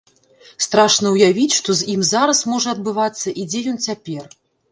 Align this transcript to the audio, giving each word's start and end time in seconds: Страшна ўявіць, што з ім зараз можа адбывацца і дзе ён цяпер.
Страшна 0.65 1.07
ўявіць, 1.15 1.57
што 1.57 1.75
з 1.81 1.91
ім 1.93 2.01
зараз 2.13 2.41
можа 2.53 2.73
адбывацца 2.77 3.37
і 3.43 3.49
дзе 3.51 3.61
ён 3.73 3.77
цяпер. 3.91 4.23